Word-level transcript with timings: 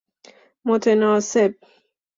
متناسب 0.65 1.57